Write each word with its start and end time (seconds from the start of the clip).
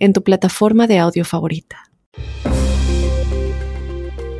en 0.00 0.12
tu 0.12 0.22
plataforma 0.22 0.88
de 0.88 0.98
audio 0.98 1.24
favorita. 1.24 1.90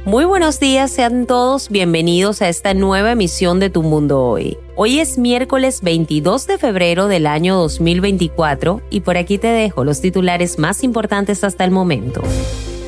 Muy 0.06 0.24
buenos 0.24 0.58
días, 0.58 0.90
sean 0.90 1.26
todos 1.26 1.68
bienvenidos 1.68 2.42
a 2.42 2.48
esta 2.48 2.74
nueva 2.74 3.12
emisión 3.12 3.60
de 3.60 3.70
Tu 3.70 3.82
Mundo 3.82 4.24
Hoy. 4.24 4.58
Hoy 4.74 4.98
es 4.98 5.18
miércoles 5.18 5.82
22 5.82 6.48
de 6.48 6.58
febrero 6.58 7.06
del 7.06 7.26
año 7.26 7.56
2024 7.56 8.80
y 8.90 9.00
por 9.02 9.18
aquí 9.18 9.38
te 9.38 9.48
dejo 9.48 9.84
los 9.84 10.00
titulares 10.00 10.58
más 10.58 10.82
importantes 10.82 11.44
hasta 11.44 11.64
el 11.64 11.70
momento. 11.70 12.22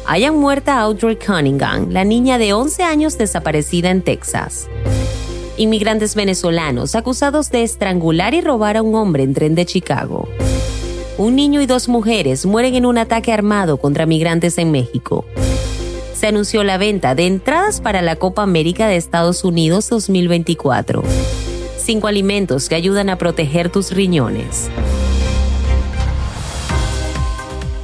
Hayan 0.06 0.36
muerta 0.36 0.80
Audrey 0.80 1.16
Cunningham, 1.16 1.90
la 1.90 2.02
niña 2.02 2.38
de 2.38 2.54
11 2.54 2.82
años 2.82 3.18
desaparecida 3.18 3.90
en 3.90 4.02
Texas. 4.02 4.66
Inmigrantes 5.58 6.16
venezolanos 6.16 6.96
acusados 6.96 7.50
de 7.50 7.62
estrangular 7.62 8.34
y 8.34 8.40
robar 8.40 8.78
a 8.78 8.82
un 8.82 8.96
hombre 8.96 9.22
en 9.22 9.34
tren 9.34 9.54
de 9.54 9.66
Chicago 9.66 10.28
un 11.22 11.36
niño 11.36 11.60
y 11.60 11.66
dos 11.66 11.88
mujeres 11.88 12.44
mueren 12.46 12.74
en 12.74 12.84
un 12.84 12.98
ataque 12.98 13.32
armado 13.32 13.76
contra 13.76 14.06
migrantes 14.06 14.58
en 14.58 14.72
México. 14.72 15.24
Se 16.14 16.26
anunció 16.26 16.64
la 16.64 16.78
venta 16.78 17.14
de 17.14 17.26
entradas 17.26 17.80
para 17.80 18.02
la 18.02 18.16
Copa 18.16 18.42
América 18.42 18.88
de 18.88 18.96
Estados 18.96 19.44
Unidos 19.44 19.88
2024. 19.88 21.02
Cinco 21.78 22.08
alimentos 22.08 22.68
que 22.68 22.74
ayudan 22.74 23.08
a 23.08 23.18
proteger 23.18 23.70
tus 23.70 23.92
riñones. 23.92 24.68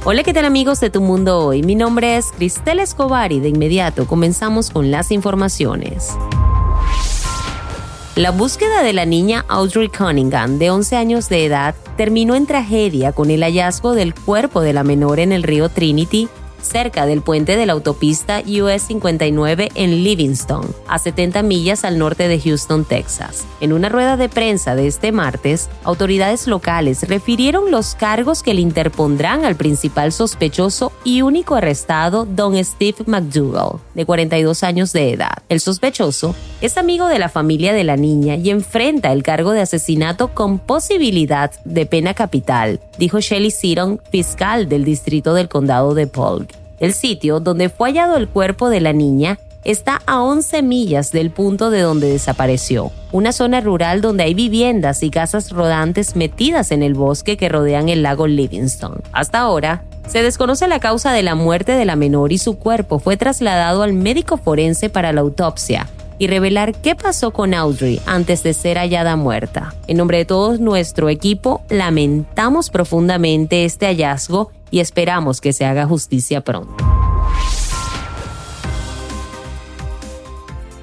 Hola, 0.03 0.23
¿qué 0.23 0.33
tal 0.33 0.45
amigos 0.45 0.79
de 0.79 0.89
Tu 0.89 1.01
Mundo 1.01 1.39
Hoy? 1.39 1.61
Mi 1.63 1.75
nombre 1.75 2.17
es 2.17 2.31
Cristel 2.31 2.79
Escobar 2.79 3.31
y 3.31 3.39
de 3.39 3.49
inmediato 3.49 4.05
comenzamos 4.05 4.69
con 4.69 4.91
las 4.91 5.11
informaciones. 5.11 6.13
La 8.19 8.31
búsqueda 8.31 8.83
de 8.83 8.91
la 8.91 9.05
niña 9.05 9.45
Audrey 9.47 9.87
Cunningham, 9.87 10.59
de 10.59 10.71
11 10.71 10.97
años 10.97 11.29
de 11.29 11.45
edad, 11.45 11.73
terminó 11.95 12.35
en 12.35 12.47
tragedia 12.47 13.13
con 13.13 13.31
el 13.31 13.43
hallazgo 13.43 13.95
del 13.95 14.13
cuerpo 14.13 14.59
de 14.59 14.73
la 14.73 14.83
menor 14.83 15.21
en 15.21 15.31
el 15.31 15.41
río 15.41 15.69
Trinity 15.69 16.27
cerca 16.61 17.05
del 17.05 17.21
puente 17.21 17.55
de 17.55 17.65
la 17.65 17.73
autopista 17.73 18.41
US 18.45 18.83
59 18.83 19.69
en 19.75 20.03
Livingston, 20.03 20.65
a 20.87 20.99
70 20.99 21.43
millas 21.43 21.83
al 21.85 21.97
norte 21.97 22.27
de 22.27 22.39
Houston, 22.39 22.85
Texas. 22.85 23.45
En 23.61 23.73
una 23.73 23.89
rueda 23.89 24.17
de 24.17 24.29
prensa 24.29 24.75
de 24.75 24.87
este 24.87 25.11
martes, 25.11 25.69
autoridades 25.83 26.47
locales 26.47 27.07
refirieron 27.07 27.71
los 27.71 27.95
cargos 27.95 28.43
que 28.43 28.53
le 28.53 28.61
interpondrán 28.61 29.45
al 29.45 29.55
principal 29.55 30.11
sospechoso 30.11 30.91
y 31.03 31.21
único 31.21 31.55
arrestado, 31.55 32.25
don 32.25 32.63
Steve 32.63 32.97
McDougall, 33.05 33.79
de 33.93 34.05
42 34.05 34.63
años 34.63 34.93
de 34.93 35.13
edad. 35.13 35.43
El 35.49 35.59
sospechoso 35.59 36.35
es 36.61 36.77
amigo 36.77 37.07
de 37.07 37.19
la 37.19 37.29
familia 37.29 37.73
de 37.73 37.83
la 37.83 37.95
niña 37.95 38.35
y 38.35 38.49
enfrenta 38.49 39.11
el 39.11 39.23
cargo 39.23 39.51
de 39.51 39.61
asesinato 39.61 40.33
con 40.33 40.59
posibilidad 40.59 41.51
de 41.63 41.85
pena 41.85 42.13
capital, 42.13 42.79
dijo 42.97 43.19
Shelley 43.19 43.51
Seaton, 43.51 43.99
fiscal 44.11 44.67
del 44.67 44.83
distrito 44.83 45.33
del 45.33 45.49
condado 45.49 45.93
de 45.93 46.07
Polk. 46.07 46.48
El 46.79 46.93
sitio 46.93 47.39
donde 47.39 47.69
fue 47.69 47.89
hallado 47.89 48.17
el 48.17 48.29
cuerpo 48.29 48.69
de 48.69 48.79
la 48.79 48.93
niña 48.93 49.37
está 49.63 50.01
a 50.05 50.21
11 50.21 50.61
millas 50.61 51.11
del 51.11 51.31
punto 51.31 51.69
de 51.69 51.81
donde 51.81 52.09
desapareció, 52.09 52.91
una 53.11 53.33
zona 53.33 53.59
rural 53.59 54.01
donde 54.01 54.23
hay 54.23 54.33
viviendas 54.33 55.03
y 55.03 55.09
casas 55.09 55.51
rodantes 55.51 56.15
metidas 56.15 56.71
en 56.71 56.81
el 56.81 56.93
bosque 56.93 57.35
que 57.35 57.49
rodean 57.49 57.89
el 57.89 58.03
lago 58.03 58.27
Livingston. 58.27 59.01
Hasta 59.11 59.39
ahora, 59.39 59.83
se 60.07 60.23
desconoce 60.23 60.67
la 60.67 60.79
causa 60.79 61.11
de 61.11 61.21
la 61.21 61.35
muerte 61.35 61.73
de 61.73 61.85
la 61.85 61.95
menor 61.95 62.31
y 62.31 62.37
su 62.37 62.57
cuerpo 62.57 62.99
fue 62.99 63.17
trasladado 63.17 63.83
al 63.83 63.93
médico 63.93 64.37
forense 64.37 64.89
para 64.89 65.11
la 65.11 65.21
autopsia 65.21 65.87
y 66.19 66.27
revelar 66.27 66.73
qué 66.73 66.95
pasó 66.95 67.31
con 67.31 67.53
Audrey 67.53 68.01
antes 68.05 68.43
de 68.43 68.53
ser 68.53 68.77
hallada 68.77 69.15
muerta. 69.15 69.73
En 69.87 69.97
nombre 69.97 70.17
de 70.17 70.25
todo 70.25 70.57
nuestro 70.57 71.09
equipo, 71.09 71.61
lamentamos 71.69 72.69
profundamente 72.69 73.65
este 73.65 73.85
hallazgo 73.85 74.51
y 74.71 74.79
esperamos 74.79 75.41
que 75.41 75.53
se 75.53 75.65
haga 75.65 75.85
justicia 75.85 76.41
pronto. 76.41 76.75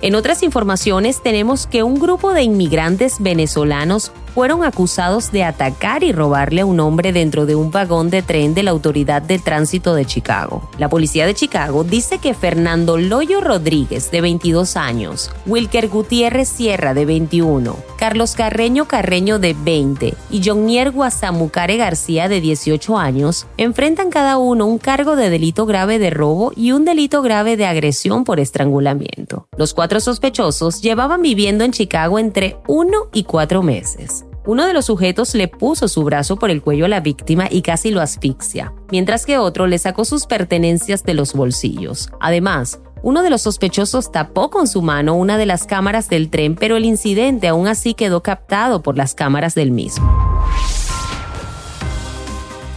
En 0.03 0.15
otras 0.15 0.43
informaciones 0.43 1.23
tenemos 1.23 1.67
que 1.67 1.83
un 1.83 1.99
grupo 1.99 2.33
de 2.33 2.43
inmigrantes 2.43 3.17
venezolanos 3.19 4.13
fueron 4.37 4.65
acusados 4.65 5.33
de 5.33 5.45
atacar 5.45 6.05
y 6.05 6.13
robarle 6.13 6.61
a 6.61 6.67
un 6.67 6.79
hombre 6.79 7.11
dentro 7.11 7.47
de 7.47 7.55
un 7.57 7.71
vagón 7.71 8.11
de 8.11 8.21
tren 8.21 8.53
de 8.53 8.63
la 8.63 8.71
Autoridad 8.71 9.23
de 9.23 9.39
Tránsito 9.39 9.95
de 9.95 10.05
Chicago. 10.05 10.69
La 10.77 10.91
policía 10.91 11.25
de 11.25 11.33
Chicago 11.33 11.85
dice 11.85 12.19
que 12.19 12.35
Fernando 12.35 12.99
Loyo 12.99 13.41
Rodríguez, 13.41 14.11
de 14.11 14.21
22 14.21 14.77
años, 14.77 15.31
Wilker 15.47 15.89
Gutiérrez 15.89 16.51
Sierra, 16.51 16.93
de 16.93 17.07
21, 17.07 17.79
Carlos 17.99 18.35
Carreño 18.35 18.87
Carreño, 18.87 19.39
de 19.39 19.57
20, 19.59 20.15
y 20.31 20.45
Jonier 20.45 20.91
Guasamucare 20.91 21.79
García, 21.79 22.29
de 22.29 22.43
18 22.43 22.99
años, 22.99 23.47
enfrentan 23.57 24.11
cada 24.11 24.37
uno 24.37 24.67
un 24.67 24.77
cargo 24.77 25.17
de 25.17 25.31
delito 25.31 25.65
grave 25.65 25.99
de 25.99 26.11
robo 26.11 26.53
y 26.55 26.73
un 26.73 26.85
delito 26.85 27.23
grave 27.23 27.57
de 27.57 27.65
agresión 27.65 28.25
por 28.25 28.39
estrangulamiento. 28.39 29.49
Los 29.57 29.73
cuatro 29.73 29.99
sospechosos 29.99 30.83
llevaban 30.83 31.23
viviendo 31.23 31.65
en 31.65 31.73
Chicago 31.73 32.19
entre 32.19 32.59
uno 32.69 33.09
y 33.15 33.25
cuatro 33.25 33.63
meses. 33.63 34.26
Uno 34.47 34.65
de 34.65 34.73
los 34.73 34.85
sujetos 34.85 35.35
le 35.35 35.49
puso 35.49 35.89
su 35.89 36.05
brazo 36.05 36.37
por 36.37 36.53
el 36.53 36.63
cuello 36.63 36.85
a 36.85 36.89
la 36.89 37.01
víctima 37.01 37.49
y 37.51 37.63
casi 37.63 37.91
lo 37.91 38.01
asfixia, 38.01 38.73
mientras 38.93 39.27
que 39.27 39.39
otro 39.39 39.67
le 39.67 39.77
sacó 39.77 40.05
sus 40.05 40.27
pertenencias 40.27 41.03
de 41.03 41.15
los 41.15 41.33
bolsillos. 41.35 42.11
Además, 42.21 42.79
uno 43.03 43.25
de 43.25 43.31
los 43.31 43.43
sospechosos 43.43 44.13
tapó 44.13 44.49
con 44.51 44.69
su 44.69 44.83
mano 44.83 45.17
una 45.17 45.37
de 45.37 45.47
las 45.47 45.65
cámaras 45.65 46.09
del 46.09 46.31
tren, 46.31 46.55
pero 46.55 46.77
el 46.77 46.85
incidente 46.85 47.49
aún 47.49 47.67
así 47.67 47.95
quedó 47.95 48.23
captado 48.23 48.83
por 48.83 48.97
las 48.97 49.17
cámaras 49.17 49.57
del 49.57 49.73
mismo. 49.73 50.09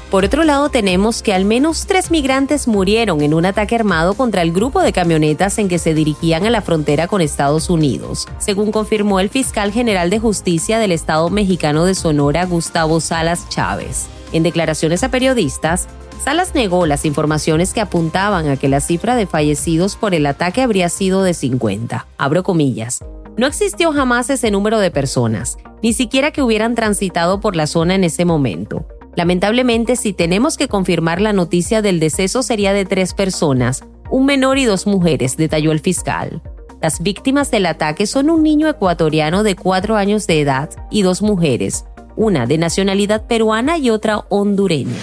Por 0.10 0.26
otro 0.26 0.44
lado, 0.44 0.70
tenemos 0.70 1.22
que 1.22 1.36
al 1.36 1.46
menos 1.46 1.86
tres 1.86 2.10
migrantes 2.10 2.68
murieron 2.68 3.22
en 3.22 3.36
un 3.36 3.46
ataque 3.46 3.76
armado 3.76 4.16
contra 4.16 4.42
el 4.42 4.52
grupo 4.52 4.82
de 4.82 4.92
camionetas 4.92 5.60
en 5.60 5.68
que 5.68 5.78
se 5.78 5.94
dirigían 5.94 6.48
a 6.48 6.50
la 6.50 6.64
frontera 6.64 7.08
con 7.08 7.22
Estados 7.22 7.70
Unidos, 7.70 8.28
según 8.40 8.72
confirmó 8.72 9.20
el 9.20 9.30
fiscal 9.30 9.72
general 9.72 10.10
de 10.10 10.18
justicia 10.18 10.80
del 10.80 10.94
Estado 10.94 11.30
mexicano 11.30 11.86
de 11.86 11.94
Sonora, 11.94 12.46
Gustavo 12.46 13.00
Salas 13.02 13.48
Chávez. 13.50 14.08
En 14.32 14.42
declaraciones 14.42 15.04
a 15.04 15.12
periodistas, 15.12 15.88
Salas 16.24 16.56
negó 16.56 16.88
las 16.88 17.06
informaciones 17.06 17.72
que 17.72 17.82
apuntaban 17.82 18.50
a 18.50 18.58
que 18.58 18.68
la 18.68 18.82
cifra 18.82 19.16
de 19.16 19.28
fallecidos 19.28 19.96
por 19.96 20.16
el 20.16 20.26
ataque 20.26 20.64
habría 20.64 20.90
sido 20.90 21.22
de 21.22 21.36
50. 21.36 22.08
Abro 22.18 22.42
comillas. 22.42 23.06
No 23.38 23.46
existió 23.46 23.94
jamás 23.94 24.32
ese 24.32 24.50
número 24.50 24.80
de 24.80 24.90
personas, 24.90 25.58
ni 25.84 25.94
siquiera 25.94 26.32
que 26.32 26.42
hubieran 26.42 26.74
transitado 26.74 27.40
por 27.40 27.56
la 27.56 27.68
zona 27.68 27.94
en 27.94 28.04
ese 28.04 28.26
momento. 28.26 28.88
Lamentablemente, 29.16 29.96
si 29.96 30.14
tenemos 30.14 30.58
que 30.58 30.68
confirmar 30.68 31.20
la 31.22 31.34
noticia 31.34 31.82
del 31.82 32.00
deceso 32.00 32.44
sería 32.44 32.74
de 32.74 32.86
tres 32.86 33.14
personas, 33.14 33.84
un 34.10 34.26
menor 34.26 34.58
y 34.58 34.66
dos 34.66 34.88
mujeres, 34.88 35.38
detalló 35.38 35.72
el 35.72 35.80
fiscal. 35.80 36.42
Las 36.82 37.02
víctimas 37.02 37.52
del 37.52 37.66
ataque 37.66 38.08
son 38.08 38.30
un 38.30 38.44
niño 38.44 38.70
ecuatoriano 38.70 39.44
de 39.44 39.56
cuatro 39.56 39.98
años 39.98 40.28
de 40.28 40.40
edad 40.40 40.70
y 40.90 41.02
dos 41.02 41.22
mujeres, 41.22 41.86
una 42.16 42.46
de 42.46 42.58
nacionalidad 42.58 43.28
peruana 43.28 43.78
y 43.78 43.90
otra 43.90 44.26
hondureña. 44.30 44.96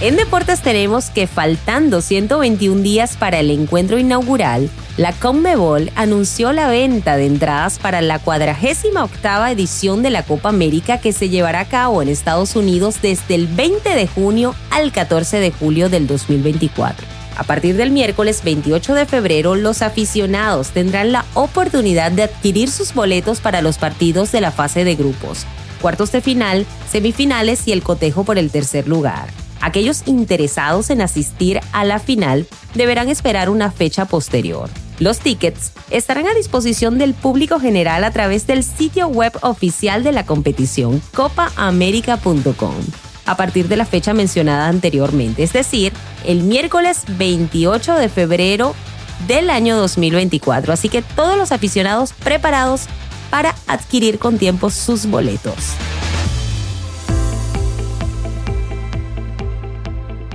En 0.00 0.16
deportes 0.16 0.62
tenemos 0.62 1.10
que 1.10 1.26
faltando 1.26 2.00
121 2.00 2.82
días 2.82 3.16
para 3.16 3.38
el 3.38 3.50
encuentro 3.50 3.98
inaugural, 3.98 4.68
la 4.98 5.12
Conmebol 5.14 5.90
anunció 5.94 6.52
la 6.52 6.68
venta 6.68 7.16
de 7.16 7.24
entradas 7.24 7.78
para 7.78 8.02
la 8.02 8.18
48 8.18 9.02
octava 9.02 9.50
edición 9.50 10.02
de 10.02 10.10
la 10.10 10.22
Copa 10.22 10.50
América 10.50 10.98
que 10.98 11.12
se 11.12 11.30
llevará 11.30 11.60
a 11.60 11.68
cabo 11.68 12.02
en 12.02 12.08
Estados 12.08 12.56
Unidos 12.56 12.96
desde 13.00 13.34
el 13.34 13.46
20 13.46 13.88
de 13.88 14.06
junio 14.06 14.54
al 14.70 14.92
14 14.92 15.40
de 15.40 15.50
julio 15.50 15.88
del 15.88 16.06
2024. 16.06 17.06
A 17.38 17.44
partir 17.44 17.76
del 17.76 17.90
miércoles 17.90 18.42
28 18.44 18.94
de 18.94 19.06
febrero, 19.06 19.54
los 19.54 19.80
aficionados 19.80 20.68
tendrán 20.68 21.12
la 21.12 21.24
oportunidad 21.32 22.12
de 22.12 22.24
adquirir 22.24 22.70
sus 22.70 22.92
boletos 22.92 23.40
para 23.40 23.62
los 23.62 23.78
partidos 23.78 24.30
de 24.30 24.42
la 24.42 24.50
fase 24.50 24.84
de 24.84 24.94
grupos, 24.94 25.46
cuartos 25.80 26.12
de 26.12 26.20
final, 26.20 26.66
semifinales 26.90 27.66
y 27.66 27.72
el 27.72 27.82
cotejo 27.82 28.24
por 28.24 28.36
el 28.36 28.50
tercer 28.50 28.86
lugar. 28.86 29.28
Aquellos 29.62 30.02
interesados 30.06 30.90
en 30.90 31.00
asistir 31.00 31.60
a 31.72 31.84
la 31.84 31.98
final 31.98 32.46
deberán 32.74 33.08
esperar 33.08 33.48
una 33.48 33.70
fecha 33.70 34.04
posterior. 34.04 34.68
Los 35.02 35.18
tickets 35.18 35.72
estarán 35.90 36.28
a 36.28 36.34
disposición 36.34 36.96
del 36.96 37.12
público 37.12 37.58
general 37.58 38.04
a 38.04 38.12
través 38.12 38.46
del 38.46 38.62
sitio 38.62 39.08
web 39.08 39.32
oficial 39.42 40.04
de 40.04 40.12
la 40.12 40.24
competición 40.24 41.02
copaamerica.com. 41.12 42.74
a 43.26 43.36
partir 43.36 43.66
de 43.66 43.76
la 43.76 43.84
fecha 43.84 44.14
mencionada 44.14 44.68
anteriormente, 44.68 45.42
es 45.42 45.52
decir, 45.52 45.92
el 46.24 46.44
miércoles 46.44 47.02
28 47.18 47.96
de 47.96 48.08
febrero 48.08 48.76
del 49.26 49.50
año 49.50 49.76
2024. 49.76 50.72
Así 50.72 50.88
que 50.88 51.02
todos 51.02 51.36
los 51.36 51.50
aficionados 51.50 52.12
preparados 52.12 52.82
para 53.28 53.56
adquirir 53.66 54.20
con 54.20 54.38
tiempo 54.38 54.70
sus 54.70 55.06
boletos. 55.06 55.74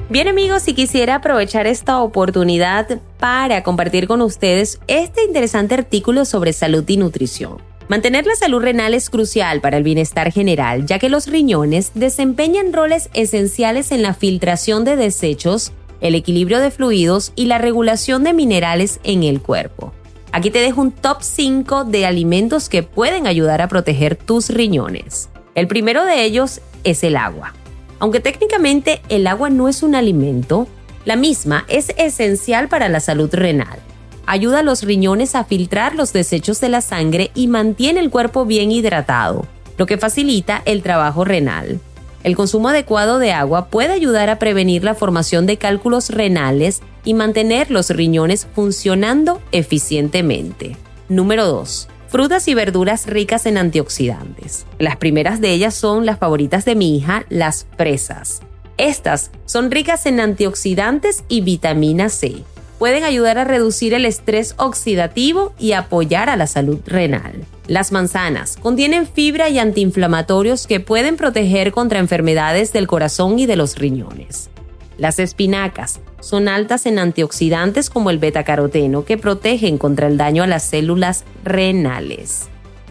Bien 0.09 0.29
amigos, 0.29 0.63
si 0.63 0.73
quisiera 0.73 1.15
aprovechar 1.15 1.67
esta 1.67 1.99
oportunidad 1.99 3.01
para 3.19 3.61
compartir 3.61 4.07
con 4.07 4.21
ustedes 4.21 4.79
este 4.87 5.25
interesante 5.25 5.73
artículo 5.73 6.23
sobre 6.23 6.53
salud 6.53 6.85
y 6.87 6.95
nutrición. 6.95 7.57
Mantener 7.89 8.25
la 8.25 8.35
salud 8.35 8.61
renal 8.61 8.93
es 8.93 9.09
crucial 9.09 9.59
para 9.59 9.75
el 9.75 9.83
bienestar 9.83 10.31
general, 10.31 10.85
ya 10.85 10.97
que 10.97 11.09
los 11.09 11.27
riñones 11.27 11.91
desempeñan 11.93 12.71
roles 12.71 13.09
esenciales 13.13 13.91
en 13.91 14.01
la 14.01 14.13
filtración 14.13 14.85
de 14.85 14.95
desechos, 14.95 15.73
el 15.99 16.15
equilibrio 16.15 16.59
de 16.59 16.71
fluidos 16.71 17.33
y 17.35 17.47
la 17.47 17.57
regulación 17.57 18.23
de 18.23 18.31
minerales 18.31 19.01
en 19.03 19.23
el 19.23 19.41
cuerpo. 19.41 19.91
Aquí 20.31 20.51
te 20.51 20.59
dejo 20.59 20.79
un 20.79 20.93
top 20.93 21.17
5 21.19 21.83
de 21.83 22.05
alimentos 22.05 22.69
que 22.69 22.81
pueden 22.81 23.27
ayudar 23.27 23.61
a 23.61 23.67
proteger 23.67 24.15
tus 24.15 24.51
riñones. 24.51 25.27
El 25.53 25.67
primero 25.67 26.05
de 26.05 26.23
ellos 26.23 26.61
es 26.85 27.03
el 27.03 27.17
agua. 27.17 27.53
Aunque 27.99 28.19
técnicamente 28.19 29.01
el 29.09 29.27
agua 29.27 29.49
no 29.49 29.67
es 29.67 29.83
un 29.83 29.95
alimento, 29.95 30.67
la 31.05 31.15
misma 31.15 31.65
es 31.67 31.93
esencial 31.97 32.67
para 32.67 32.89
la 32.89 32.99
salud 32.99 33.29
renal. 33.33 33.79
Ayuda 34.25 34.59
a 34.59 34.63
los 34.63 34.83
riñones 34.83 35.35
a 35.35 35.45
filtrar 35.45 35.95
los 35.95 36.13
desechos 36.13 36.59
de 36.59 36.69
la 36.69 36.81
sangre 36.81 37.31
y 37.33 37.47
mantiene 37.47 37.99
el 38.01 38.09
cuerpo 38.09 38.45
bien 38.45 38.71
hidratado, 38.71 39.47
lo 39.77 39.85
que 39.85 39.97
facilita 39.97 40.61
el 40.65 40.83
trabajo 40.83 41.23
renal. 41.23 41.79
El 42.23 42.35
consumo 42.35 42.69
adecuado 42.69 43.19
de 43.19 43.31
agua 43.31 43.67
puede 43.67 43.93
ayudar 43.93 44.29
a 44.29 44.37
prevenir 44.37 44.83
la 44.83 44.95
formación 44.95 45.45
de 45.45 45.57
cálculos 45.57 46.09
renales 46.09 46.81
y 47.05 47.13
mantener 47.13 47.71
los 47.71 47.89
riñones 47.89 48.47
funcionando 48.53 49.41
eficientemente. 49.51 50.75
Número 51.07 51.45
2 51.45 51.87
frutas 52.07 52.47
y 52.47 52.53
verduras 52.53 53.05
ricas 53.07 53.45
en 53.45 53.57
antioxidantes. 53.57 54.65
Las 54.79 54.97
primeras 54.97 55.41
de 55.41 55.51
ellas 55.51 55.75
son 55.75 56.05
las 56.05 56.19
favoritas 56.19 56.65
de 56.65 56.75
mi 56.75 56.97
hija, 56.97 57.25
las 57.29 57.67
fresas. 57.77 58.41
Estas 58.77 59.31
son 59.45 59.71
ricas 59.71 60.05
en 60.05 60.19
antioxidantes 60.19 61.23
y 61.27 61.41
vitamina 61.41 62.09
C. 62.09 62.43
Pueden 62.79 63.03
ayudar 63.03 63.39
a 63.39 63.43
reducir 63.43 63.95
el 63.95 64.05
estrés 64.05 64.53
oxidativo 64.57 65.53
y 65.57 65.71
apoyar 65.71 66.29
a 66.29 66.35
la 66.35 66.45
salud 66.45 66.79
renal. 66.85 67.43
Las 67.65 67.91
manzanas 67.91 68.55
contienen 68.55 69.07
fibra 69.07 69.49
y 69.49 69.57
antiinflamatorios 69.57 70.67
que 70.67 70.79
pueden 70.79 71.17
proteger 71.17 71.71
contra 71.71 71.99
enfermedades 71.99 72.71
del 72.73 72.87
corazón 72.87 73.39
y 73.39 73.47
de 73.47 73.55
los 73.55 73.77
riñones. 73.77 74.51
Las 74.97 75.19
espinacas 75.19 75.99
son 76.19 76.47
altas 76.47 76.87
en 76.87 76.97
antioxidantes 76.97 77.89
como 77.89 78.09
el 78.09 78.17
betacaroteno 78.17 79.05
que 79.05 79.17
protegen 79.17 79.77
contra 79.77 80.07
el 80.07 80.17
daño 80.17 80.43
a 80.43 80.47
las 80.47 80.63
células 80.63 81.23
renales. 81.43 82.47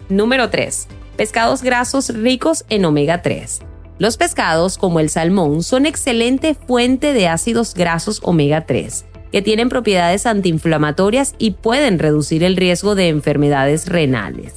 Número 0.07 0.49
3. 0.49 0.87
Pescados 1.17 1.63
grasos 1.63 2.09
ricos 2.09 2.63
en 2.69 2.85
omega 2.85 3.21
3. 3.21 3.59
Los 3.99 4.15
pescados, 4.15 4.77
como 4.77 4.99
el 4.99 5.09
salmón, 5.09 5.63
son 5.63 5.85
excelente 5.85 6.53
fuente 6.53 7.13
de 7.13 7.27
ácidos 7.27 7.73
grasos 7.73 8.21
omega 8.23 8.65
3, 8.65 9.05
que 9.31 9.41
tienen 9.41 9.67
propiedades 9.67 10.25
antiinflamatorias 10.25 11.35
y 11.39 11.51
pueden 11.51 11.99
reducir 11.99 12.43
el 12.43 12.55
riesgo 12.55 12.95
de 12.95 13.09
enfermedades 13.09 13.87
renales. 13.87 14.53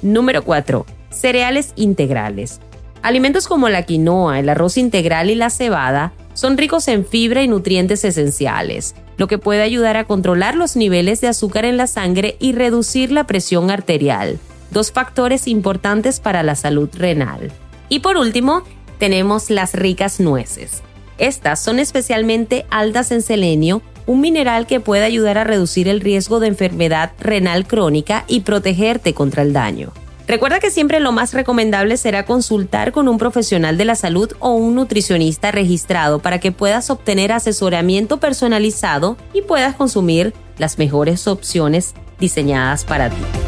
Número 0.00 0.42
4. 0.42 0.86
Cereales 1.10 1.72
integrales. 1.76 2.60
Alimentos 3.02 3.46
como 3.48 3.68
la 3.68 3.82
quinoa, 3.82 4.38
el 4.38 4.48
arroz 4.48 4.78
integral 4.78 5.28
y 5.28 5.34
la 5.34 5.50
cebada 5.50 6.12
son 6.38 6.56
ricos 6.56 6.86
en 6.86 7.04
fibra 7.04 7.42
y 7.42 7.48
nutrientes 7.48 8.04
esenciales, 8.04 8.94
lo 9.16 9.26
que 9.26 9.38
puede 9.38 9.60
ayudar 9.62 9.96
a 9.96 10.04
controlar 10.04 10.54
los 10.54 10.76
niveles 10.76 11.20
de 11.20 11.26
azúcar 11.26 11.64
en 11.64 11.76
la 11.76 11.88
sangre 11.88 12.36
y 12.38 12.52
reducir 12.52 13.10
la 13.10 13.26
presión 13.26 13.72
arterial, 13.72 14.38
dos 14.70 14.92
factores 14.92 15.48
importantes 15.48 16.20
para 16.20 16.44
la 16.44 16.54
salud 16.54 16.90
renal. 16.94 17.50
Y 17.88 17.98
por 17.98 18.16
último, 18.16 18.62
tenemos 19.00 19.50
las 19.50 19.74
ricas 19.74 20.20
nueces. 20.20 20.84
Estas 21.18 21.60
son 21.60 21.80
especialmente 21.80 22.66
altas 22.70 23.10
en 23.10 23.22
selenio, 23.22 23.82
un 24.06 24.20
mineral 24.20 24.68
que 24.68 24.78
puede 24.78 25.02
ayudar 25.02 25.38
a 25.38 25.44
reducir 25.44 25.88
el 25.88 26.00
riesgo 26.00 26.38
de 26.38 26.46
enfermedad 26.46 27.10
renal 27.18 27.66
crónica 27.66 28.24
y 28.28 28.42
protegerte 28.42 29.12
contra 29.12 29.42
el 29.42 29.52
daño. 29.52 29.92
Recuerda 30.28 30.60
que 30.60 30.70
siempre 30.70 31.00
lo 31.00 31.10
más 31.10 31.32
recomendable 31.32 31.96
será 31.96 32.26
consultar 32.26 32.92
con 32.92 33.08
un 33.08 33.16
profesional 33.16 33.78
de 33.78 33.86
la 33.86 33.94
salud 33.94 34.30
o 34.40 34.50
un 34.50 34.74
nutricionista 34.74 35.50
registrado 35.52 36.18
para 36.18 36.38
que 36.38 36.52
puedas 36.52 36.90
obtener 36.90 37.32
asesoramiento 37.32 38.20
personalizado 38.20 39.16
y 39.32 39.40
puedas 39.40 39.74
consumir 39.74 40.34
las 40.58 40.76
mejores 40.76 41.26
opciones 41.26 41.94
diseñadas 42.20 42.84
para 42.84 43.08
ti. 43.08 43.47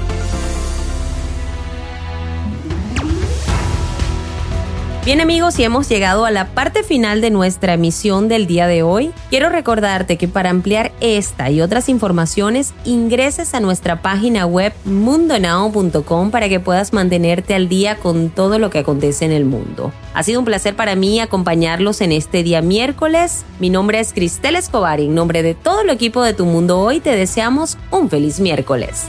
Bien 5.10 5.20
amigos, 5.20 5.58
y 5.58 5.64
hemos 5.64 5.88
llegado 5.88 6.24
a 6.24 6.30
la 6.30 6.54
parte 6.54 6.84
final 6.84 7.20
de 7.20 7.30
nuestra 7.30 7.74
emisión 7.74 8.28
del 8.28 8.46
día 8.46 8.68
de 8.68 8.84
hoy. 8.84 9.10
Quiero 9.28 9.48
recordarte 9.48 10.16
que 10.16 10.28
para 10.28 10.50
ampliar 10.50 10.92
esta 11.00 11.50
y 11.50 11.62
otras 11.62 11.88
informaciones 11.88 12.74
ingreses 12.84 13.52
a 13.54 13.58
nuestra 13.58 14.02
página 14.02 14.46
web 14.46 14.72
mundonow.com 14.84 16.30
para 16.30 16.48
que 16.48 16.60
puedas 16.60 16.92
mantenerte 16.92 17.56
al 17.56 17.68
día 17.68 17.96
con 17.96 18.30
todo 18.30 18.60
lo 18.60 18.70
que 18.70 18.78
acontece 18.78 19.24
en 19.24 19.32
el 19.32 19.44
mundo. 19.44 19.92
Ha 20.14 20.22
sido 20.22 20.38
un 20.38 20.46
placer 20.46 20.76
para 20.76 20.94
mí 20.94 21.18
acompañarlos 21.18 22.02
en 22.02 22.12
este 22.12 22.44
día 22.44 22.62
miércoles. 22.62 23.44
Mi 23.58 23.68
nombre 23.68 23.98
es 23.98 24.12
Cristel 24.12 24.54
Escobar 24.54 25.00
y 25.00 25.06
en 25.06 25.16
nombre 25.16 25.42
de 25.42 25.56
todo 25.56 25.80
el 25.80 25.90
equipo 25.90 26.22
de 26.22 26.34
Tu 26.34 26.46
Mundo 26.46 26.78
Hoy 26.78 27.00
te 27.00 27.16
deseamos 27.16 27.78
un 27.90 28.08
feliz 28.08 28.38
miércoles. 28.38 29.08